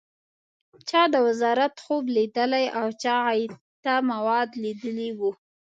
چا 0.89 1.01
د 1.13 1.15
وزارت 1.27 1.73
خوب 1.85 2.03
لیدلی 2.15 2.65
او 2.79 2.87
چا 3.03 3.15
غایطه 3.25 3.95
مواد 4.11 4.49
لیدلي 4.63 5.09
و. 5.17 5.19